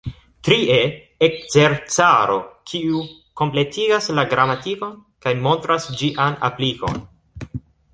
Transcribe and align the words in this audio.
Trie, 0.47 0.77
Ekzercaro, 1.27 2.37
kiu 2.71 3.03
kompletigas 3.43 4.11
la 4.21 4.27
gramatikon 4.35 4.97
kaj 5.27 5.39
montras 5.47 5.91
ĝian 6.03 6.45
aplikon. 6.51 7.03